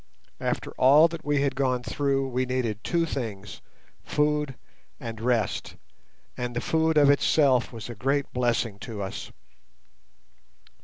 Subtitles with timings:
[0.39, 3.61] After all that we had gone through we needed two things,
[4.03, 4.55] food
[4.99, 5.75] and rest,
[6.35, 9.31] and the food of itself was a great blessing to us.